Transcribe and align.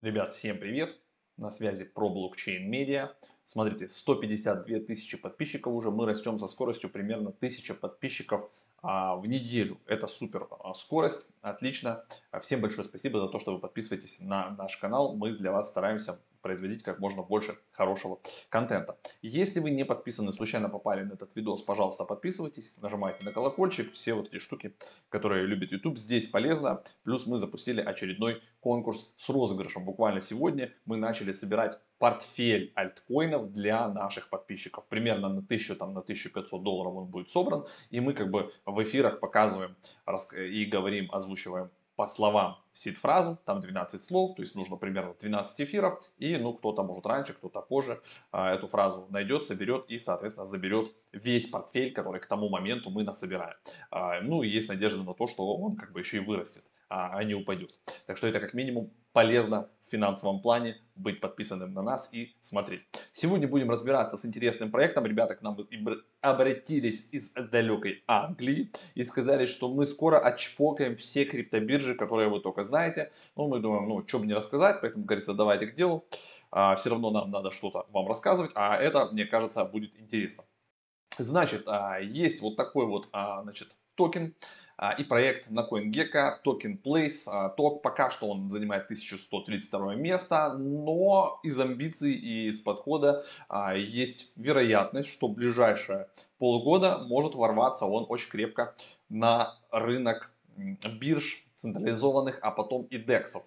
Ребят, 0.00 0.32
всем 0.32 0.58
привет! 0.58 0.96
На 1.36 1.50
связи 1.50 1.84
про 1.84 2.08
блокчейн 2.08 2.70
медиа. 2.70 3.16
Смотрите, 3.44 3.88
152 3.88 4.78
тысячи 4.86 5.16
подписчиков 5.16 5.74
уже. 5.74 5.90
Мы 5.90 6.06
растем 6.06 6.38
со 6.38 6.46
скоростью 6.46 6.88
примерно 6.88 7.30
1000 7.30 7.74
подписчиков 7.74 8.48
а, 8.80 9.16
в 9.16 9.26
неделю. 9.26 9.80
Это 9.86 10.06
супер 10.06 10.46
а, 10.60 10.72
скорость, 10.74 11.32
отлично. 11.42 12.04
Всем 12.42 12.60
большое 12.60 12.84
спасибо 12.84 13.20
за 13.20 13.26
то, 13.26 13.40
что 13.40 13.52
вы 13.52 13.58
подписываетесь 13.58 14.20
на 14.20 14.50
наш 14.50 14.76
канал. 14.76 15.16
Мы 15.16 15.32
для 15.32 15.50
вас 15.50 15.68
стараемся 15.68 16.20
производить 16.40 16.82
как 16.82 16.98
можно 16.98 17.22
больше 17.22 17.56
хорошего 17.72 18.20
контента. 18.48 18.98
Если 19.22 19.60
вы 19.60 19.70
не 19.70 19.84
подписаны, 19.84 20.32
случайно 20.32 20.68
попали 20.68 21.02
на 21.02 21.14
этот 21.14 21.34
видос, 21.36 21.62
пожалуйста, 21.62 22.04
подписывайтесь, 22.04 22.76
нажимайте 22.80 23.24
на 23.24 23.32
колокольчик, 23.32 23.92
все 23.92 24.14
вот 24.14 24.28
эти 24.28 24.38
штуки, 24.38 24.74
которые 25.08 25.46
любит 25.46 25.72
YouTube, 25.72 25.98
здесь 25.98 26.28
полезно. 26.28 26.82
Плюс 27.04 27.26
мы 27.26 27.38
запустили 27.38 27.80
очередной 27.80 28.42
конкурс 28.60 29.12
с 29.16 29.28
розыгрышем. 29.28 29.84
Буквально 29.84 30.20
сегодня 30.20 30.72
мы 30.84 30.96
начали 30.96 31.32
собирать 31.32 31.78
портфель 31.98 32.72
альткоинов 32.74 33.52
для 33.52 33.88
наших 33.88 34.30
подписчиков. 34.30 34.86
Примерно 34.88 35.28
на 35.28 35.38
1000, 35.38 35.74
там, 35.76 35.94
на 35.94 36.00
1500 36.00 36.62
долларов 36.62 36.94
он 36.94 37.06
будет 37.06 37.28
собран. 37.30 37.66
И 37.90 38.00
мы 38.00 38.14
как 38.14 38.30
бы 38.30 38.52
в 38.64 38.82
эфирах 38.82 39.20
показываем 39.20 39.74
и 40.36 40.64
говорим, 40.64 41.08
озвучиваем 41.12 41.70
по 41.98 42.06
словам 42.06 42.56
сид-фразу, 42.74 43.40
там 43.44 43.60
12 43.60 44.04
слов, 44.04 44.36
то 44.36 44.42
есть 44.42 44.54
нужно 44.54 44.76
примерно 44.76 45.14
12 45.18 45.60
эфиров, 45.62 46.00
и 46.18 46.36
ну 46.36 46.52
кто-то 46.52 46.84
может 46.84 47.04
раньше, 47.04 47.32
кто-то 47.34 47.60
позже 47.60 48.00
а, 48.30 48.54
эту 48.54 48.68
фразу 48.68 49.08
найдет, 49.10 49.44
соберет 49.44 49.86
и, 49.88 49.98
соответственно, 49.98 50.46
заберет 50.46 50.92
весь 51.10 51.48
портфель, 51.48 51.92
который 51.92 52.20
к 52.20 52.26
тому 52.26 52.48
моменту 52.50 52.90
мы 52.90 53.02
насобираем. 53.02 53.56
А, 53.90 54.20
ну 54.20 54.44
и 54.44 54.48
есть 54.48 54.68
надежда 54.68 55.02
на 55.02 55.12
то, 55.12 55.26
что 55.26 55.56
он 55.56 55.74
как 55.74 55.90
бы 55.90 55.98
еще 55.98 56.18
и 56.18 56.20
вырастет, 56.20 56.62
а, 56.88 57.18
а 57.18 57.24
не 57.24 57.34
упадет. 57.34 57.74
Так 58.06 58.16
что 58.16 58.28
это 58.28 58.38
как 58.38 58.54
минимум 58.54 58.92
полезно 59.18 59.68
в 59.80 59.90
финансовом 59.90 60.40
плане 60.40 60.76
быть 60.94 61.20
подписанным 61.20 61.74
на 61.74 61.82
нас 61.82 62.08
и 62.12 62.36
смотреть. 62.40 62.82
Сегодня 63.12 63.48
будем 63.48 63.68
разбираться 63.68 64.16
с 64.16 64.24
интересным 64.24 64.70
проектом. 64.70 65.06
Ребята 65.06 65.34
к 65.34 65.42
нам 65.42 65.58
обратились 66.20 67.08
из 67.10 67.32
далекой 67.32 68.04
Англии 68.06 68.70
и 68.94 69.02
сказали, 69.02 69.46
что 69.46 69.74
мы 69.74 69.86
скоро 69.86 70.20
отчпокаем 70.20 70.94
все 70.94 71.24
криптобиржи, 71.24 71.96
которые 71.96 72.28
вы 72.28 72.38
только 72.38 72.62
знаете. 72.62 73.10
Ну, 73.34 73.48
мы 73.48 73.58
думаем, 73.58 73.88
ну, 73.88 74.06
что 74.06 74.20
бы 74.20 74.26
не 74.26 74.34
рассказать, 74.34 74.80
поэтому, 74.80 75.04
говорится, 75.04 75.34
давайте 75.34 75.66
к 75.66 75.74
делу. 75.74 76.04
А, 76.52 76.76
все 76.76 76.90
равно 76.90 77.10
нам 77.10 77.32
надо 77.32 77.50
что-то 77.50 77.86
вам 77.90 78.06
рассказывать, 78.06 78.52
а 78.54 78.76
это, 78.76 79.06
мне 79.10 79.24
кажется, 79.24 79.64
будет 79.64 79.98
интересно. 79.98 80.44
Значит, 81.18 81.64
а, 81.66 81.98
есть 81.98 82.40
вот 82.40 82.54
такой 82.54 82.86
вот, 82.86 83.08
а, 83.12 83.42
значит, 83.42 83.76
токен 83.98 84.34
а, 84.78 84.92
и 84.92 85.02
проект 85.02 85.50
на 85.50 85.66
CoinGecko, 85.68 86.36
TokenPlace. 86.44 87.24
А, 87.26 87.48
TOK 87.48 87.82
пока 87.82 88.10
что 88.10 88.28
он 88.30 88.48
занимает 88.48 88.84
1132 88.84 89.96
место, 89.96 90.54
но 90.56 91.40
из 91.42 91.58
амбиций 91.60 92.14
и 92.14 92.46
из 92.46 92.60
подхода 92.60 93.26
а, 93.48 93.74
есть 93.74 94.32
вероятность, 94.36 95.12
что 95.12 95.26
в 95.26 95.34
ближайшее 95.34 96.08
полгода 96.38 96.98
может 96.98 97.34
ворваться 97.34 97.86
он 97.86 98.06
очень 98.08 98.30
крепко 98.30 98.76
на 99.08 99.58
рынок 99.72 100.30
бирж 101.00 101.44
централизованных, 101.56 102.38
а 102.42 102.52
потом 102.52 102.84
и 102.84 102.98
DEX 102.98 103.20
ов. 103.20 103.42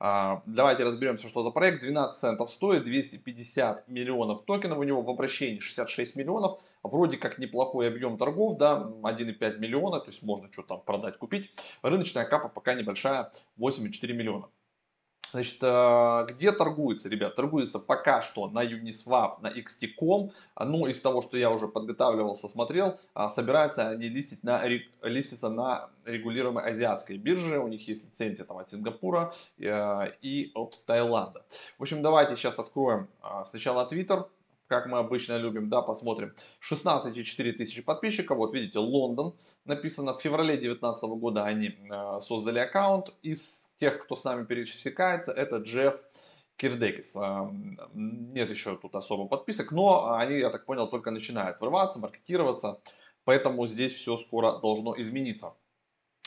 Давайте 0.00 0.84
разберемся, 0.84 1.28
что 1.28 1.42
за 1.42 1.50
проект. 1.50 1.82
12 1.82 2.18
центов 2.18 2.50
стоит, 2.50 2.84
250 2.84 3.86
миллионов 3.88 4.44
токенов, 4.46 4.78
у 4.78 4.82
него 4.82 5.02
в 5.02 5.10
обращении 5.10 5.60
66 5.60 6.16
миллионов 6.16 6.58
вроде 6.82 7.18
как 7.18 7.36
неплохой 7.38 7.88
объем 7.88 8.16
торгов, 8.16 8.56
да, 8.56 8.90
1,5 9.02 9.58
миллиона, 9.58 10.00
то 10.00 10.06
есть 10.06 10.22
можно 10.22 10.50
что-то 10.50 10.68
там 10.68 10.80
продать, 10.80 11.18
купить. 11.18 11.50
Рыночная 11.82 12.24
капа 12.24 12.48
пока 12.48 12.72
небольшая, 12.72 13.30
8,4 13.58 14.12
миллиона. 14.14 14.48
Значит, 15.32 15.58
э, 15.62 16.26
где 16.30 16.52
торгуется, 16.52 17.08
ребят? 17.08 17.34
Торгуется 17.34 17.78
пока 17.78 18.22
что 18.22 18.48
на 18.48 18.64
Uniswap, 18.64 19.40
на 19.40 19.48
XT.com. 19.48 20.32
Ну, 20.58 20.86
из 20.86 21.00
того, 21.00 21.22
что 21.22 21.36
я 21.36 21.50
уже 21.50 21.68
подготавливался, 21.68 22.48
смотрел, 22.48 22.98
а, 23.14 23.28
собираются 23.28 23.88
они 23.88 24.08
листить 24.08 24.42
на, 24.42 24.62
листиться 25.02 25.48
на 25.48 25.90
регулируемой 26.04 26.64
азиатской 26.64 27.16
бирже. 27.16 27.58
У 27.58 27.68
них 27.68 27.86
есть 27.86 28.04
лицензия 28.04 28.44
там, 28.44 28.58
от 28.58 28.70
Сингапура 28.70 29.32
и 29.58 30.50
от 30.54 30.84
Таиланда. 30.86 31.44
В 31.78 31.82
общем, 31.82 32.02
давайте 32.02 32.36
сейчас 32.36 32.58
откроем 32.58 33.08
а, 33.22 33.44
сначала 33.44 33.88
Twitter 33.90 34.26
как 34.70 34.86
мы 34.86 34.98
обычно 34.98 35.36
любим, 35.36 35.68
да, 35.68 35.82
посмотрим. 35.82 36.32
16,4 36.70 37.52
тысячи 37.54 37.82
подписчиков, 37.82 38.38
вот 38.38 38.54
видите, 38.54 38.78
Лондон, 38.78 39.34
написано 39.64 40.14
в 40.14 40.22
феврале 40.22 40.54
2019 40.54 41.02
года 41.18 41.44
они 41.44 41.70
э, 41.70 42.20
создали 42.20 42.60
аккаунт. 42.60 43.12
Из 43.22 43.74
тех, 43.80 43.98
кто 43.98 44.14
с 44.14 44.22
нами 44.22 44.44
пересекается, 44.44 45.32
это 45.32 45.56
Джефф 45.56 46.00
Кирдекис. 46.56 47.16
Э, 47.16 47.50
нет 47.94 48.48
еще 48.48 48.76
тут 48.76 48.94
особо 48.94 49.26
подписок, 49.26 49.72
но 49.72 50.14
они, 50.14 50.38
я 50.38 50.50
так 50.50 50.66
понял, 50.66 50.86
только 50.86 51.10
начинают 51.10 51.60
врываться, 51.60 51.98
маркетироваться, 51.98 52.80
поэтому 53.24 53.66
здесь 53.66 53.92
все 53.92 54.16
скоро 54.18 54.60
должно 54.60 54.98
измениться. 55.00 55.52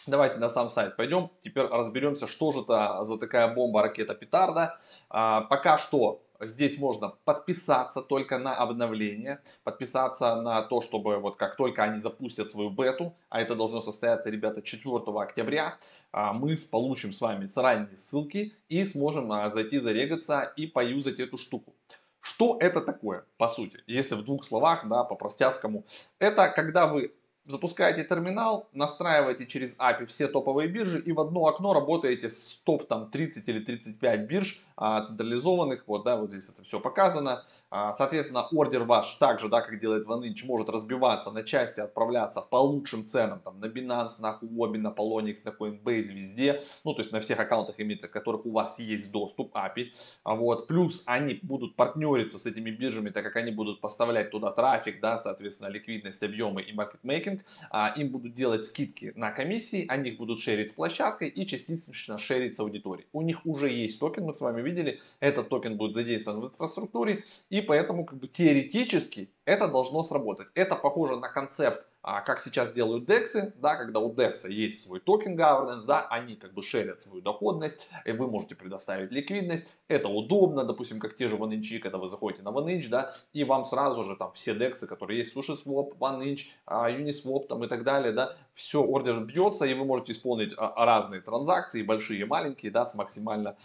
Давайте 0.06 0.38
на 0.38 0.50
сам 0.50 0.70
сайт 0.70 0.98
пойдем, 0.98 1.32
теперь 1.42 1.66
разберемся, 1.66 2.28
что 2.28 2.52
же 2.52 2.62
это 2.62 3.06
за 3.06 3.18
такая 3.18 3.54
бомба, 3.54 3.82
ракета, 3.82 4.14
петарда. 4.14 4.78
А, 5.10 5.42
пока 5.42 5.78
что 5.78 6.22
Здесь 6.46 6.78
можно 6.78 7.14
подписаться 7.26 8.02
только 8.02 8.38
на 8.38 8.56
обновление, 8.56 9.42
подписаться 9.64 10.36
на 10.36 10.62
то, 10.64 10.82
чтобы 10.82 11.18
вот 11.18 11.38
как 11.38 11.56
только 11.56 11.84
они 11.84 12.00
запустят 12.00 12.50
свою 12.50 12.70
бету, 12.70 13.16
а 13.30 13.42
это 13.42 13.56
должно 13.56 13.82
состояться, 13.82 14.30
ребята, 14.30 14.62
4 14.62 14.96
октября, 15.22 15.78
а, 16.12 16.34
мы 16.34 16.56
получим 16.72 17.14
с 17.14 17.22
вами 17.22 17.50
ранние 17.56 17.98
ссылки 17.98 18.54
и 18.68 18.84
сможем 18.84 19.32
а, 19.32 19.50
зайти 19.50 19.80
зарегаться 19.80 20.42
и 20.58 20.68
поюзать 20.68 21.20
эту 21.20 21.38
штуку. 21.38 21.76
Что 22.20 22.58
это 22.60 22.82
такое, 22.82 23.26
по 23.38 23.48
сути, 23.48 23.80
если 23.86 24.16
в 24.16 24.24
двух 24.24 24.46
словах, 24.46 24.88
да, 24.88 25.04
по-простяцкому? 25.04 25.86
Это 26.20 26.50
когда 26.50 26.88
вы 26.88 27.14
запускаете 27.46 28.04
терминал, 28.04 28.68
настраиваете 28.74 29.46
через 29.46 29.78
API 29.78 30.06
все 30.06 30.28
топовые 30.28 30.70
биржи 30.70 31.00
и 31.00 31.12
в 31.12 31.20
одно 31.20 31.48
окно 31.48 31.74
работаете 31.74 32.30
с 32.30 32.62
топ 32.64 32.88
там 32.88 33.10
30 33.10 33.48
или 33.50 33.60
35 33.60 34.28
бирж 34.28 34.62
а, 34.78 35.02
централизованных. 35.04 35.84
Вот, 35.88 36.04
да, 36.04 36.16
вот 36.16 36.30
здесь 36.30 36.48
это 36.50 36.64
все 36.64 36.80
показано. 36.80 37.44
А, 37.70 37.92
соответственно, 37.94 38.48
ордер 38.52 38.84
ваш 38.84 39.16
также, 39.16 39.50
да, 39.50 39.62
как 39.62 39.80
делает 39.80 40.08
OneInch, 40.08 40.46
может 40.46 40.70
разбиваться 40.70 41.32
на 41.32 41.44
части, 41.44 41.80
отправляться 41.80 42.42
по 42.42 42.58
лучшим 42.58 43.06
ценам, 43.06 43.40
там, 43.40 43.60
на 43.60 43.66
Binance, 43.66 44.20
на 44.20 44.40
Huobi, 44.42 44.78
на 44.78 44.90
Polonix, 44.90 45.40
на 45.44 45.50
Coinbase, 45.50 46.14
везде. 46.14 46.64
Ну, 46.86 46.94
то 46.94 47.02
есть 47.02 47.12
на 47.12 47.20
всех 47.20 47.40
аккаунтах 47.40 47.80
имеется, 47.80 48.08
в 48.08 48.12
которых 48.12 48.46
у 48.46 48.52
вас 48.52 48.80
есть 48.80 49.12
доступ 49.12 49.56
API. 49.56 49.88
А 50.24 50.36
вот, 50.36 50.68
плюс 50.68 51.04
они 51.08 51.40
будут 51.42 51.76
партнериться 51.76 52.40
с 52.40 52.46
этими 52.46 52.72
биржами, 52.72 53.10
так 53.10 53.24
как 53.24 53.36
они 53.36 53.52
будут 53.52 53.82
поставлять 53.82 54.32
туда 54.32 54.52
трафик, 54.52 55.02
да, 55.02 55.18
соответственно, 55.18 55.68
ликвидность, 55.68 56.24
объемы 56.24 56.62
и 56.62 56.74
маркетмейкинг 56.74 57.33
маркетинг, 57.34 57.46
а, 57.70 57.94
им 57.96 58.10
будут 58.10 58.34
делать 58.34 58.66
скидки 58.66 59.14
на 59.16 59.32
комиссии, 59.32 59.86
они 59.88 60.12
их 60.12 60.18
будут 60.18 60.40
шерить 60.40 60.70
с 60.70 60.74
площадкой 60.74 61.30
и 61.30 61.46
частично 61.46 62.18
шерить 62.18 62.56
с 62.56 62.60
аудиторией. 62.60 63.08
У 63.14 63.22
них 63.22 63.46
уже 63.46 63.70
есть 63.70 64.00
токен, 64.00 64.26
мы 64.26 64.34
с 64.34 64.42
вами 64.42 64.62
видели, 64.62 65.02
этот 65.20 65.50
токен 65.50 65.78
будет 65.78 65.94
задействован 65.94 66.42
в 66.42 66.46
инфраструктуре, 66.46 67.24
и 67.50 67.62
поэтому 67.62 68.06
как 68.06 68.20
бы 68.20 68.28
теоретически 68.28 69.30
это 69.46 69.68
должно 69.68 70.04
сработать. 70.04 70.48
Это 70.56 70.76
похоже 70.76 71.18
на 71.18 71.30
концепт 71.30 71.86
а, 72.04 72.20
как 72.20 72.42
сейчас 72.42 72.74
делают 72.74 73.10
DEX, 73.10 73.54
да, 73.56 73.78
когда 73.78 74.02
у 74.02 74.14
DEX 74.14 74.50
есть 74.50 74.82
свой 74.82 75.00
токен 75.00 75.40
governance, 75.40 75.86
да, 75.86 76.06
они 76.10 76.36
как 76.36 76.54
бы 76.54 76.62
шерят 76.62 77.02
свою 77.02 77.22
доходность, 77.22 77.88
и 78.04 78.12
вы 78.12 78.28
можете 78.28 78.56
предоставить 78.56 79.14
ликвидность, 79.14 79.74
это 79.88 80.10
удобно, 80.10 80.66
допустим, 80.66 81.00
как 81.00 81.16
те 81.16 81.30
же 81.30 81.38
OneInch, 81.38 81.80
когда 81.80 81.98
вы 81.98 82.10
заходите 82.10 82.44
на 82.44 82.50
OneInch, 82.50 82.90
да, 82.90 83.16
и 83.32 83.46
вам 83.46 83.64
сразу 83.64 84.04
же 84.04 84.18
там 84.18 84.34
все 84.34 84.54
DEX, 84.54 84.86
которые 84.86 85.20
есть, 85.20 85.34
SushiSwap, 85.34 85.98
OneInch, 85.98 86.42
а, 86.66 86.92
Uniswap 86.92 87.48
там 87.48 87.64
и 87.64 87.68
так 87.68 87.86
далее, 87.86 88.12
да, 88.12 88.36
все, 88.54 88.84
ордер 88.84 89.22
бьется, 89.22 89.66
и 89.66 89.74
вы 89.74 89.86
можете 89.86 90.12
исполнить 90.12 90.54
а, 90.58 90.86
разные 90.86 91.22
транзакции, 91.22 91.84
большие 91.84 92.20
и 92.20 92.26
маленькие, 92.26 92.72
да, 92.72 92.86
с 92.86 92.96
максимально 92.96 93.56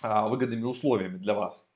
выгодными 0.00 0.62
условиями 0.62 1.16
для 1.16 1.34
вас 1.34 1.67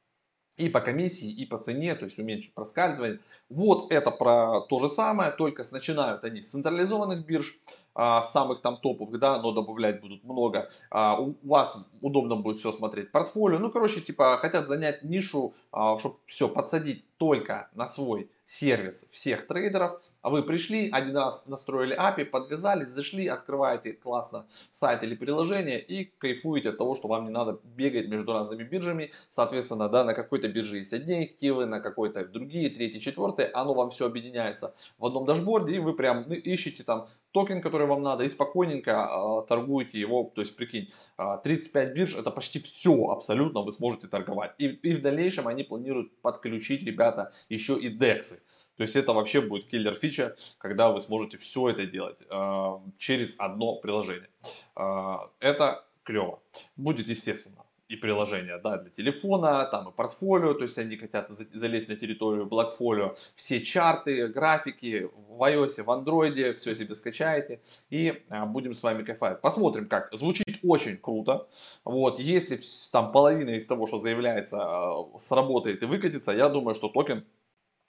и 0.56 0.68
по 0.68 0.80
комиссии, 0.80 1.30
и 1.30 1.46
по 1.46 1.58
цене, 1.58 1.94
то 1.94 2.04
есть 2.04 2.18
уменьшить 2.18 2.54
проскальзывание. 2.54 3.20
Вот 3.48 3.90
это 3.90 4.10
про 4.10 4.60
то 4.62 4.78
же 4.78 4.88
самое, 4.88 5.30
только 5.30 5.64
начинают 5.72 6.24
они 6.24 6.42
с 6.42 6.50
централизованных 6.50 7.24
бирж, 7.26 7.58
а, 7.94 8.22
самых 8.22 8.62
там 8.62 8.78
топовых, 8.78 9.18
да, 9.18 9.40
но 9.40 9.52
добавлять 9.52 10.00
будут 10.00 10.24
много. 10.24 10.70
А, 10.90 11.20
у 11.20 11.34
вас 11.42 11.86
удобно 12.00 12.36
будет 12.36 12.58
все 12.58 12.72
смотреть 12.72 13.10
портфолио. 13.12 13.58
Ну, 13.58 13.70
короче, 13.70 14.00
типа 14.00 14.38
хотят 14.38 14.66
занять 14.66 15.02
нишу, 15.02 15.54
а, 15.72 15.98
чтобы 15.98 16.16
все 16.26 16.48
подсадить 16.48 17.04
только 17.18 17.68
на 17.74 17.86
свой 17.86 18.30
сервис 18.46 19.08
всех 19.12 19.46
трейдеров, 19.46 20.00
а 20.22 20.30
вы 20.30 20.44
пришли, 20.44 20.88
один 20.90 21.16
раз 21.16 21.46
настроили 21.46 21.98
API, 21.98 22.24
подвязались, 22.24 22.88
зашли, 22.88 23.26
открываете 23.26 23.92
классно 23.92 24.46
сайт 24.70 25.02
или 25.02 25.16
приложение 25.16 25.80
и 25.80 26.04
кайфуете 26.04 26.70
от 26.70 26.78
того, 26.78 26.94
что 26.94 27.08
вам 27.08 27.24
не 27.24 27.30
надо 27.30 27.58
бегать 27.64 28.08
между 28.08 28.32
разными 28.32 28.62
биржами. 28.62 29.10
Соответственно, 29.30 29.88
да, 29.88 30.04
на 30.04 30.14
какой-то 30.14 30.46
бирже 30.48 30.78
есть 30.78 30.92
одни 30.92 31.24
активы, 31.24 31.66
на 31.66 31.80
какой-то 31.80 32.24
другие, 32.24 32.70
третьи, 32.70 33.00
четвертые. 33.00 33.48
Оно 33.48 33.74
вам 33.74 33.90
все 33.90 34.06
объединяется 34.06 34.74
в 34.98 35.06
одном 35.06 35.26
дашборде 35.26 35.74
и 35.74 35.80
вы 35.80 35.92
прям 35.92 36.22
ищете 36.22 36.84
там 36.84 37.08
токен, 37.32 37.60
который 37.60 37.86
вам 37.86 38.02
надо, 38.02 38.24
и 38.24 38.28
спокойненько 38.28 38.90
э, 38.90 39.48
торгуете 39.48 39.98
его. 39.98 40.30
То 40.34 40.42
есть, 40.42 40.56
прикинь, 40.56 40.90
э, 41.18 41.38
35 41.42 41.94
бирж 41.94 42.14
это 42.14 42.30
почти 42.30 42.60
все 42.60 43.08
абсолютно 43.10 43.62
вы 43.62 43.72
сможете 43.72 44.06
торговать. 44.06 44.52
И, 44.58 44.66
и 44.66 44.94
в 44.94 45.02
дальнейшем 45.02 45.48
они 45.48 45.64
планируют 45.64 46.20
подключить, 46.20 46.82
ребята, 46.82 47.32
еще 47.48 47.78
и 47.78 47.88
DEX 47.88 48.20
ы. 48.20 48.42
То 48.76 48.84
есть 48.84 48.96
это 48.96 49.12
вообще 49.12 49.40
будет 49.40 49.66
киллер 49.66 49.94
фича, 49.94 50.36
когда 50.58 50.90
вы 50.90 51.00
сможете 51.00 51.38
все 51.38 51.70
это 51.70 51.86
делать 51.86 52.18
э, 52.30 52.78
через 52.98 53.34
одно 53.38 53.76
приложение. 53.76 54.30
Э, 54.76 55.16
это 55.40 55.84
клево. 56.04 56.42
Будет, 56.76 57.08
естественно, 57.08 57.64
и 57.92 57.96
приложение 57.96 58.58
да, 58.58 58.78
для 58.78 58.90
телефона, 58.90 59.66
там 59.70 59.90
и 59.90 59.92
портфолио, 59.92 60.54
то 60.54 60.62
есть 60.62 60.78
они 60.78 60.96
хотят 60.96 61.28
залезть 61.28 61.88
на 61.88 61.96
территорию 61.96 62.46
Blockfolio, 62.46 63.16
все 63.36 63.60
чарты, 63.60 64.28
графики 64.28 65.10
в 65.28 65.42
iOS, 65.42 65.82
в 65.82 65.90
Android, 65.90 66.54
все 66.54 66.74
себе 66.74 66.94
скачаете 66.94 67.60
и 67.90 68.22
а, 68.30 68.46
будем 68.46 68.74
с 68.74 68.82
вами 68.82 69.02
кайфовать. 69.02 69.42
Посмотрим 69.42 69.88
как. 69.88 70.08
Звучит 70.12 70.58
очень 70.62 70.96
круто. 70.96 71.48
Вот, 71.84 72.18
если 72.18 72.60
там 72.92 73.12
половина 73.12 73.50
из 73.50 73.66
того, 73.66 73.86
что 73.86 73.98
заявляется, 73.98 74.58
а, 74.60 75.18
сработает 75.18 75.82
и 75.82 75.86
выкатится, 75.86 76.32
я 76.32 76.48
думаю, 76.48 76.74
что 76.74 76.88
токен 76.88 77.26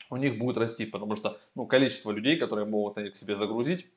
у 0.10 0.18
них 0.18 0.38
будет 0.38 0.58
расти, 0.58 0.86
потому 0.86 1.16
что 1.16 1.40
ну, 1.56 1.66
количество 1.66 2.12
людей, 2.12 2.36
которые 2.36 2.66
могут 2.66 2.98
их 2.98 3.16
себе 3.16 3.38
загрузить, 3.38 3.88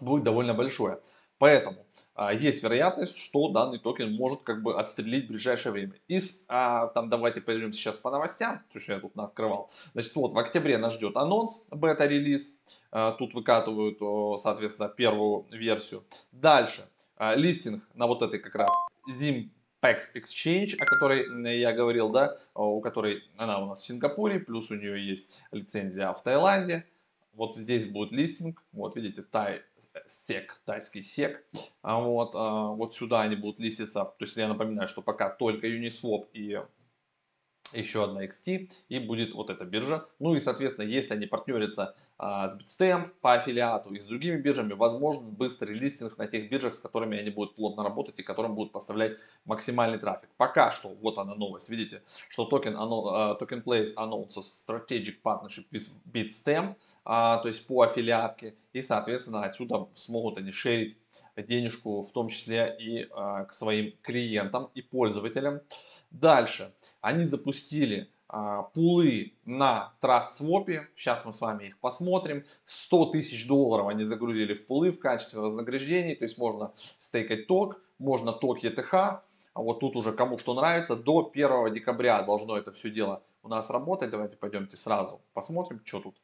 будет 0.00 0.24
довольно 0.24 0.54
большое. 0.54 0.98
Поэтому 1.38 1.86
есть 2.28 2.62
вероятность, 2.62 3.16
что 3.16 3.48
данный 3.48 3.78
токен 3.78 4.12
может 4.12 4.42
как 4.42 4.62
бы 4.62 4.78
отстрелить 4.78 5.24
в 5.24 5.28
ближайшее 5.28 5.72
время. 5.72 5.94
Из, 6.06 6.44
а, 6.48 6.88
там 6.88 7.08
давайте 7.08 7.40
пойдем 7.40 7.72
сейчас 7.72 7.96
по 7.96 8.10
новостям, 8.10 8.62
то 8.70 8.78
что 8.78 8.92
я 8.92 9.00
тут 9.00 9.16
открывал. 9.16 9.70
Значит, 9.92 10.14
вот 10.16 10.34
в 10.34 10.38
октябре 10.38 10.76
нас 10.76 10.94
ждет 10.94 11.16
анонс, 11.16 11.66
бета-релиз. 11.70 12.60
А, 12.92 13.12
тут 13.12 13.32
выкатывают, 13.32 13.98
соответственно, 14.40 14.88
первую 14.90 15.46
версию. 15.50 16.04
Дальше, 16.32 16.86
а, 17.16 17.34
листинг 17.34 17.82
на 17.94 18.06
вот 18.06 18.20
этой 18.20 18.38
как 18.38 18.54
раз 18.54 18.70
Zimpex 19.08 20.00
Exchange, 20.14 20.74
о 20.78 20.84
которой 20.84 21.58
я 21.58 21.72
говорил, 21.72 22.10
да, 22.10 22.36
у 22.54 22.80
которой 22.80 23.22
она 23.36 23.58
у 23.60 23.66
нас 23.66 23.80
в 23.80 23.86
Сингапуре, 23.86 24.40
плюс 24.40 24.70
у 24.70 24.74
нее 24.74 25.08
есть 25.08 25.30
лицензия 25.52 26.12
в 26.12 26.22
Таиланде. 26.22 26.84
Вот 27.32 27.56
здесь 27.56 27.90
будет 27.90 28.12
листинг, 28.12 28.62
вот 28.72 28.96
видите, 28.96 29.22
Тай 29.22 29.62
сек, 30.06 30.60
тайский 30.64 31.02
сек. 31.02 31.44
А 31.82 32.00
вот, 32.00 32.32
а, 32.34 32.68
вот 32.68 32.94
сюда 32.94 33.22
они 33.22 33.36
будут 33.36 33.60
листиться. 33.60 34.04
То 34.04 34.24
есть 34.24 34.36
я 34.36 34.48
напоминаю, 34.48 34.88
что 34.88 35.02
пока 35.02 35.30
только 35.30 35.66
Uniswap 35.66 36.28
и 36.32 36.60
еще 37.72 38.04
одна 38.04 38.24
XT, 38.24 38.70
и 38.88 38.98
будет 38.98 39.34
вот 39.34 39.50
эта 39.50 39.64
биржа. 39.64 40.06
Ну 40.18 40.34
и, 40.34 40.40
соответственно, 40.40 40.86
если 40.86 41.14
они 41.14 41.26
партнерятся 41.26 41.94
а, 42.18 42.50
с 42.50 42.58
Bitstamp 42.58 43.10
по 43.20 43.34
аффилиату 43.34 43.94
и 43.94 43.98
с 43.98 44.04
другими 44.04 44.36
биржами, 44.36 44.72
возможно 44.72 45.28
быстрый 45.28 45.74
листинг 45.74 46.18
на 46.18 46.26
тех 46.26 46.50
биржах, 46.50 46.74
с 46.74 46.80
которыми 46.80 47.18
они 47.18 47.30
будут 47.30 47.56
плотно 47.56 47.82
работать 47.82 48.18
и 48.18 48.22
которым 48.22 48.54
будут 48.54 48.72
поставлять 48.72 49.16
максимальный 49.44 49.98
трафик. 49.98 50.28
Пока 50.36 50.70
что, 50.70 50.88
вот 50.88 51.18
она 51.18 51.34
новость, 51.34 51.68
видите, 51.68 52.02
что 52.28 52.44
токен, 52.44 52.76
uh, 52.76 53.38
token 53.38 53.62
Place 53.64 53.94
announces 53.96 54.42
strategic 54.42 55.22
partnership 55.22 55.64
with 55.70 55.88
Bitstamp, 56.12 56.76
uh, 57.06 57.40
то 57.40 57.48
есть 57.48 57.66
по 57.66 57.82
аффилиатке, 57.82 58.54
и, 58.72 58.82
соответственно, 58.82 59.44
отсюда 59.44 59.88
смогут 59.94 60.38
они 60.38 60.52
шерить 60.52 60.96
денежку, 61.36 62.02
в 62.02 62.12
том 62.12 62.28
числе 62.28 62.76
и 62.78 63.04
uh, 63.04 63.46
к 63.46 63.52
своим 63.52 63.94
клиентам 64.02 64.70
и 64.74 64.82
пользователям. 64.82 65.60
Дальше 66.10 66.74
они 67.00 67.24
запустили 67.24 68.10
а, 68.28 68.62
пулы 68.62 69.34
на 69.44 69.94
TrustSwap. 70.00 70.86
Сейчас 70.96 71.24
мы 71.24 71.34
с 71.34 71.40
вами 71.40 71.68
их 71.68 71.78
посмотрим. 71.78 72.44
100 72.64 73.06
тысяч 73.06 73.46
долларов 73.48 73.88
они 73.88 74.04
загрузили 74.04 74.54
в 74.54 74.66
пулы 74.66 74.90
в 74.90 75.00
качестве 75.00 75.40
вознаграждений. 75.40 76.14
То 76.14 76.24
есть 76.24 76.38
можно 76.38 76.72
стейкать 76.98 77.46
TOK, 77.46 77.80
можно 77.98 78.32
TOK 78.32 78.62
ETH. 78.62 79.20
А 79.52 79.62
вот 79.62 79.80
тут 79.80 79.96
уже 79.96 80.12
кому 80.12 80.38
что 80.38 80.54
нравится. 80.54 80.94
До 80.94 81.28
1 81.32 81.74
декабря 81.74 82.22
должно 82.22 82.56
это 82.56 82.70
все 82.72 82.90
дело 82.90 83.22
у 83.42 83.48
нас 83.48 83.70
работать. 83.70 84.10
Давайте 84.10 84.36
пойдемте 84.36 84.76
сразу 84.76 85.20
посмотрим, 85.32 85.80
что 85.84 86.00
тут, 86.00 86.16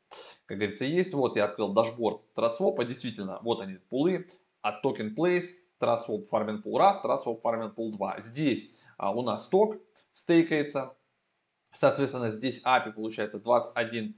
как 0.46 0.58
говорится, 0.58 0.84
есть. 0.84 1.12
Вот 1.14 1.36
я 1.36 1.46
открыл 1.46 1.72
дашборд 1.72 2.20
TrustSwap. 2.36 2.84
Действительно, 2.84 3.40
вот 3.42 3.60
они 3.60 3.78
пулы 3.88 4.28
от 4.62 4.84
TokenPlace, 4.84 5.46
TrustSwap 5.80 6.28
Farming 6.30 6.62
Pool 6.62 6.80
1, 6.80 7.02
TrustSwap 7.02 7.40
Farming 7.42 7.74
Pool 7.74 7.92
2. 7.92 8.20
Здесь 8.20 8.76
а 8.96 9.12
у 9.12 9.22
нас 9.22 9.48
TOK 9.48 9.76
стейкается. 10.12 10.96
Соответственно, 11.72 12.30
здесь 12.30 12.62
APY 12.64 12.92
получается 12.92 13.38
21% 13.38 14.14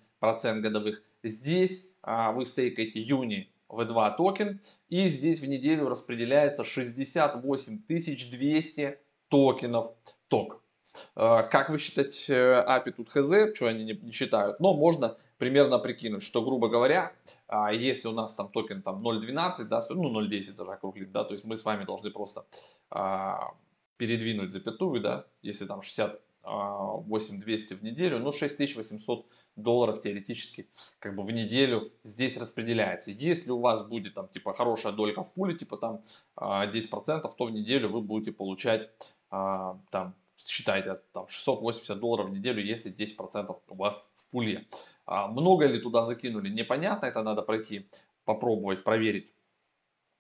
годовых. 0.61 1.03
Здесь 1.23 1.95
а, 2.03 2.33
вы 2.33 2.47
стейкаете 2.47 3.01
UNI 3.01 3.53
V2 3.69 4.17
токен. 4.17 4.61
И 4.89 5.09
здесь 5.09 5.41
в 5.41 5.49
неделю 5.49 5.89
распределяется 5.89 6.65
68 6.65 7.83
200 7.87 8.99
токенов 9.29 9.95
ток. 10.29 10.63
А, 11.15 11.43
как 11.43 11.71
вы 11.71 11.79
считать 11.79 12.29
э, 12.29 12.65
API 12.67 12.93
тут 12.93 13.09
хз, 13.11 13.57
что 13.57 13.67
они 13.67 13.85
не, 13.85 13.95
не 13.95 14.13
считают, 14.13 14.61
но 14.61 14.75
можно 14.75 15.17
примерно 15.37 15.79
прикинуть, 15.79 16.23
что, 16.23 16.43
грубо 16.43 16.69
говоря, 16.69 17.13
а, 17.47 17.73
если 17.73 18.09
у 18.09 18.13
нас 18.13 18.35
там 18.35 18.49
токен 18.49 18.83
там 18.83 19.07
0.12, 19.07 19.65
да, 19.65 19.81
ну 19.91 20.21
0.10 20.21 20.57
даже 20.57 20.73
округлить, 20.73 21.13
да, 21.13 21.25
то 21.25 21.33
есть 21.33 21.45
мы 21.45 21.57
с 21.57 21.65
вами 21.65 21.85
должны 21.85 22.11
просто 22.11 22.47
а, 22.91 23.53
передвинуть 23.99 24.53
запятую, 24.53 25.03
да, 25.03 25.27
если 25.43 25.67
там 25.67 25.83
68 25.83 27.41
200 27.41 27.75
в 27.75 27.83
неделю, 27.83 28.19
ну 28.21 28.33
6800 28.33 29.27
долларов 29.57 30.01
теоретически 30.03 30.69
как 30.99 31.15
бы 31.15 31.25
в 31.25 31.31
неделю 31.31 31.93
здесь 32.05 32.37
распределяется. 32.39 33.11
Если 33.11 33.51
у 33.51 33.61
вас 33.61 33.87
будет 33.87 34.15
там 34.15 34.29
типа 34.29 34.55
хорошая 34.55 34.93
долька 34.93 35.23
в 35.23 35.33
пуле, 35.33 35.57
типа 35.57 35.77
там 35.77 36.03
10%, 36.37 36.91
а, 37.07 37.21
то 37.21 37.45
в 37.45 37.51
неделю 37.51 37.91
вы 37.91 38.01
будете 38.01 38.33
получать 38.33 38.89
а, 39.31 39.79
там 39.91 40.15
считайте 40.47 41.01
там 41.13 41.29
680 41.29 41.99
долларов 41.99 42.29
в 42.29 42.33
неделю, 42.33 42.65
если 42.65 42.95
10% 42.95 43.57
у 43.69 43.75
вас 43.75 44.09
в 44.17 44.27
пуле. 44.31 44.67
А 45.07 45.27
много 45.27 45.67
ли 45.67 45.81
туда 45.81 46.05
закинули, 46.05 46.49
непонятно, 46.49 47.07
это 47.07 47.23
надо 47.23 47.43
пройти, 47.43 47.89
попробовать, 48.25 48.85
проверить, 48.85 49.33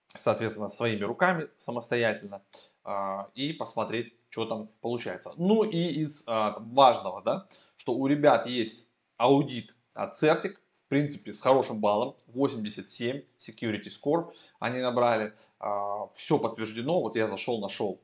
соответственно, 0.08 0.68
своими 0.68 1.04
руками 1.04 1.48
самостоятельно. 1.58 2.42
А, 2.90 3.28
и 3.34 3.52
посмотреть, 3.52 4.14
что 4.30 4.46
там 4.46 4.66
получается. 4.80 5.34
Ну 5.36 5.62
и 5.62 5.76
из 5.76 6.24
а, 6.26 6.56
важного, 6.58 7.20
да, 7.20 7.46
что 7.76 7.92
у 7.92 8.06
ребят 8.06 8.46
есть 8.46 8.86
аудит 9.18 9.74
от 9.92 10.14
Certic, 10.14 10.54
в 10.86 10.88
принципе, 10.88 11.34
с 11.34 11.42
хорошим 11.42 11.80
баллом, 11.80 12.16
87 12.28 13.24
Security 13.38 13.88
Score 13.88 14.32
они 14.58 14.80
набрали. 14.80 15.34
А, 15.60 16.06
все 16.16 16.38
подтверждено, 16.38 17.02
вот 17.02 17.14
я 17.14 17.28
зашел, 17.28 17.60
нашел 17.60 18.00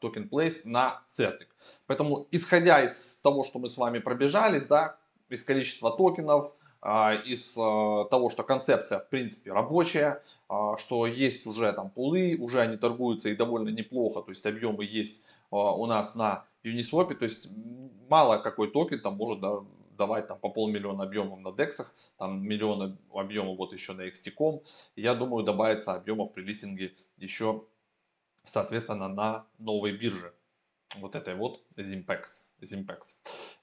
токен 0.00 0.28
Place 0.28 0.60
на 0.64 1.02
Certic. 1.10 1.48
Поэтому, 1.86 2.28
исходя 2.30 2.84
из 2.84 3.18
того, 3.18 3.42
что 3.42 3.58
мы 3.58 3.68
с 3.68 3.76
вами 3.76 3.98
пробежались, 3.98 4.66
да, 4.66 4.96
из 5.28 5.42
количества 5.42 5.90
токенов, 5.90 6.54
из 6.84 7.54
того, 7.54 8.30
что 8.30 8.42
концепция, 8.42 8.98
в 8.98 9.08
принципе, 9.08 9.52
рабочая, 9.52 10.22
а, 10.48 10.76
что 10.76 11.06
есть 11.06 11.46
уже 11.46 11.72
там 11.72 11.90
пулы, 11.90 12.36
уже 12.38 12.60
они 12.60 12.76
торгуются 12.76 13.30
и 13.30 13.34
довольно 13.34 13.70
неплохо, 13.70 14.20
то 14.20 14.30
есть 14.30 14.44
объемы 14.44 14.84
есть 14.84 15.24
а, 15.50 15.72
у 15.72 15.86
нас 15.86 16.14
на 16.14 16.44
Uniswap, 16.62 17.14
то 17.14 17.24
есть 17.24 17.48
мало 18.08 18.38
какой 18.38 18.70
токен 18.70 19.00
там 19.00 19.16
может 19.16 19.42
давать 19.96 20.26
там 20.26 20.38
по 20.38 20.50
полмиллиона 20.50 21.04
объемов 21.04 21.40
на 21.40 21.52
дексах, 21.52 21.94
там 22.18 22.46
миллиона 22.46 22.96
объемов 23.12 23.56
вот 23.56 23.72
еще 23.72 23.94
на 23.94 24.02
XT.com. 24.02 24.60
Я 24.96 25.14
думаю, 25.14 25.44
добавится 25.44 25.94
объемов 25.94 26.32
при 26.32 26.42
листинге 26.42 26.94
еще, 27.16 27.64
соответственно, 28.44 29.08
на 29.08 29.46
новой 29.58 29.92
бирже. 29.92 30.34
Вот 30.96 31.14
этой 31.14 31.34
вот 31.34 31.62
Zimpex. 31.76 32.24
Zimpex. 32.60 33.14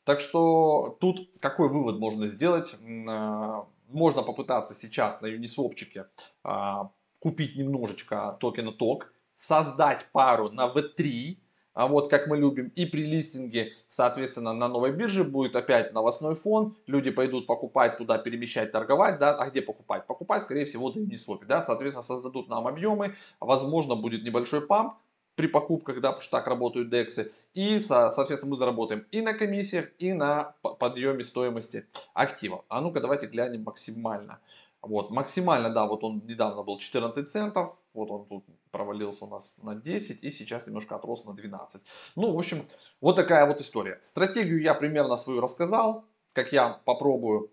Так 0.04 0.20
что 0.20 0.98
тут 1.00 1.30
какой 1.40 1.70
вывод 1.70 2.00
можно 2.00 2.28
сделать? 2.28 2.76
А, 3.08 3.68
можно 3.88 4.24
попытаться 4.24 4.74
сейчас 4.74 5.22
на 5.22 5.28
Uniswap 5.28 5.76
а, 6.44 6.92
купить 7.20 7.56
немножечко 7.56 8.38
токена 8.40 8.72
ток, 8.72 9.14
создать 9.38 10.08
пару 10.12 10.50
на 10.50 10.68
V3, 10.68 11.38
а 11.74 11.88
вот 11.88 12.10
как 12.10 12.28
мы 12.28 12.38
любим, 12.38 12.68
и 12.76 12.86
при 12.86 13.06
листинге, 13.06 13.74
соответственно, 13.88 14.54
на 14.54 14.68
новой 14.68 14.92
бирже 14.92 15.24
будет 15.24 15.56
опять 15.56 15.94
новостной 15.94 16.36
фон, 16.36 16.76
люди 16.86 17.12
пойдут 17.12 17.48
покупать 17.48 17.98
туда, 17.98 18.18
перемещать, 18.18 18.72
торговать, 18.72 19.20
да, 19.20 19.36
а 19.36 19.50
где 19.50 19.62
покупать? 19.62 20.06
Покупать, 20.06 20.42
скорее 20.42 20.66
всего, 20.66 20.92
на 20.92 21.00
Uniswap, 21.00 21.46
да, 21.46 21.62
соответственно, 21.62 22.04
создадут 22.04 22.50
нам 22.50 22.68
объемы, 22.68 23.16
возможно, 23.40 23.96
будет 23.96 24.24
небольшой 24.24 24.66
памп, 24.66 24.96
при 25.36 25.48
покупках, 25.48 26.02
да, 26.02 26.10
потому 26.10 26.22
что 26.22 26.38
так 26.38 26.48
работают 26.48 26.90
дексы. 26.90 27.32
И, 27.54 27.80
соответственно, 27.80 28.52
мы 28.52 28.58
заработаем 28.58 29.06
и 29.12 29.22
на 29.22 29.34
комиссиях, 29.34 29.92
и 30.00 30.14
на 30.14 30.56
подъеме 30.62 31.24
стоимости 31.24 31.86
актива. 32.14 32.64
А 32.70 32.82
ну-ка, 32.82 33.02
давайте 33.02 33.28
глянем 33.28 33.64
максимально. 33.64 34.40
Вот, 34.82 35.12
максимально, 35.12 35.70
да, 35.70 35.86
вот 35.86 36.04
он 36.04 36.24
недавно 36.26 36.64
был 36.64 36.80
14 36.80 37.30
центов, 37.30 37.76
вот 37.94 38.10
он 38.10 38.26
тут 38.26 38.46
провалился 38.72 39.26
у 39.26 39.28
нас 39.28 39.58
на 39.62 39.76
10 39.76 40.24
и 40.24 40.32
сейчас 40.32 40.66
немножко 40.66 40.96
отрос 40.96 41.26
на 41.26 41.34
12. 41.34 41.82
Ну, 42.16 42.34
в 42.34 42.38
общем, 42.40 42.64
вот 43.00 43.16
такая 43.16 43.46
вот 43.46 43.62
история. 43.62 44.00
Стратегию 44.02 44.62
я 44.62 44.74
примерно 44.74 45.18
свою 45.18 45.42
рассказал, 45.42 46.06
как 46.34 46.52
я 46.52 46.80
попробую 46.86 47.52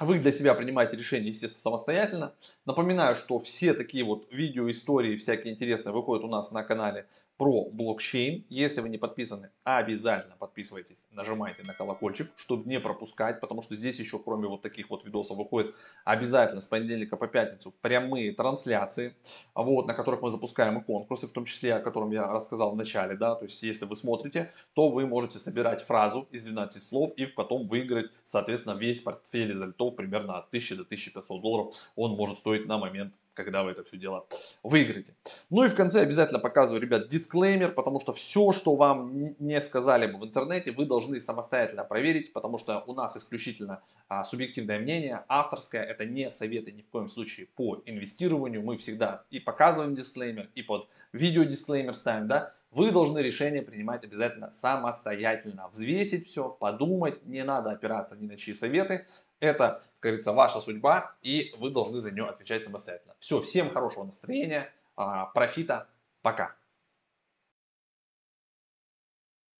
вы 0.00 0.18
для 0.18 0.32
себя 0.32 0.54
принимаете 0.54 0.96
решение, 0.96 1.30
естественно, 1.30 1.62
самостоятельно. 1.62 2.34
Напоминаю, 2.64 3.16
что 3.16 3.38
все 3.38 3.74
такие 3.74 4.04
вот 4.04 4.26
видео, 4.32 4.70
истории, 4.70 5.16
всякие 5.16 5.54
интересные 5.54 5.92
выходят 5.92 6.24
у 6.24 6.28
нас 6.28 6.50
на 6.52 6.62
канале 6.62 7.06
про 7.36 7.68
блокчейн. 7.70 8.44
Если 8.48 8.80
вы 8.80 8.88
не 8.88 8.98
подписаны, 8.98 9.50
обязательно 9.64 10.36
подписывайтесь, 10.36 11.04
нажимайте 11.10 11.62
на 11.64 11.72
колокольчик, 11.72 12.30
чтобы 12.36 12.68
не 12.68 12.80
пропускать, 12.80 13.40
потому 13.40 13.62
что 13.62 13.74
здесь 13.76 13.98
еще, 13.98 14.18
кроме 14.18 14.48
вот 14.48 14.62
таких 14.62 14.90
вот 14.90 15.04
видосов, 15.04 15.36
выходит 15.36 15.74
обязательно 16.04 16.60
с 16.60 16.66
понедельника 16.66 17.16
по 17.16 17.26
пятницу 17.26 17.74
прямые 17.80 18.32
трансляции, 18.32 19.16
вот, 19.54 19.86
на 19.86 19.94
которых 19.94 20.22
мы 20.22 20.30
запускаем 20.30 20.78
и 20.78 20.84
конкурсы, 20.84 21.26
в 21.26 21.32
том 21.32 21.44
числе, 21.44 21.74
о 21.74 21.80
котором 21.80 22.10
я 22.10 22.26
рассказал 22.26 22.72
в 22.72 22.76
начале, 22.76 23.16
да, 23.16 23.34
то 23.34 23.44
есть 23.46 23.62
если 23.62 23.84
вы 23.84 23.96
смотрите, 23.96 24.52
то 24.74 24.88
вы 24.88 25.06
можете 25.06 25.38
собирать 25.38 25.82
фразу 25.82 26.28
из 26.30 26.44
12 26.44 26.82
слов 26.82 27.12
и 27.16 27.26
потом 27.26 27.66
выиграть, 27.66 28.10
соответственно, 28.24 28.74
весь 28.74 29.00
портфель 29.00 29.52
из 29.52 29.60
альтов 29.60 29.96
примерно 29.96 30.38
от 30.38 30.48
1000 30.48 30.76
до 30.76 30.82
1500 30.82 31.42
долларов 31.42 31.74
он 31.96 32.12
может 32.12 32.38
стоить 32.38 32.66
на 32.66 32.78
момент 32.78 33.14
когда 33.34 33.62
вы 33.62 33.72
это 33.72 33.84
все 33.84 33.96
дело 33.96 34.26
выиграете. 34.62 35.14
Ну 35.50 35.64
и 35.64 35.68
в 35.68 35.74
конце 35.74 36.00
обязательно 36.00 36.38
показываю, 36.38 36.80
ребят, 36.80 37.08
дисклеймер, 37.08 37.72
потому 37.72 38.00
что 38.00 38.12
все, 38.12 38.52
что 38.52 38.76
вам 38.76 39.34
не 39.38 39.60
сказали 39.60 40.06
бы 40.06 40.18
в 40.18 40.24
интернете, 40.24 40.72
вы 40.72 40.86
должны 40.86 41.20
самостоятельно 41.20 41.84
проверить, 41.84 42.32
потому 42.32 42.58
что 42.58 42.82
у 42.86 42.94
нас 42.94 43.16
исключительно 43.16 43.82
а, 44.08 44.24
субъективное 44.24 44.78
мнение, 44.78 45.24
авторское, 45.28 45.82
это 45.82 46.04
не 46.04 46.30
советы 46.30 46.72
ни 46.72 46.82
в 46.82 46.88
коем 46.88 47.08
случае 47.08 47.46
по 47.54 47.82
инвестированию, 47.86 48.62
мы 48.62 48.76
всегда 48.76 49.24
и 49.30 49.40
показываем 49.40 49.94
дисклеймер, 49.94 50.50
и 50.54 50.62
под 50.62 50.88
видео 51.12 51.44
дисклеймер 51.44 51.94
ставим, 51.94 52.28
да, 52.28 52.54
вы 52.70 52.90
должны 52.90 53.20
решение 53.20 53.62
принимать 53.62 54.02
обязательно 54.04 54.50
самостоятельно, 54.50 55.68
взвесить 55.68 56.26
все, 56.28 56.48
подумать, 56.48 57.24
не 57.24 57.44
надо 57.44 57.70
опираться 57.70 58.16
ни 58.16 58.26
на 58.26 58.36
чьи 58.36 58.52
советы, 58.52 59.06
это, 59.40 59.82
как 60.04 60.10
говорится, 60.10 60.34
ваша 60.34 60.60
судьба, 60.60 61.16
и 61.22 61.54
вы 61.56 61.70
должны 61.70 61.98
за 61.98 62.10
нее 62.10 62.26
отвечать 62.26 62.62
самостоятельно. 62.62 63.14
Все, 63.20 63.40
всем 63.40 63.70
хорошего 63.70 64.04
настроения, 64.04 64.70
а, 64.96 65.24
профита, 65.24 65.88
пока. 66.20 66.54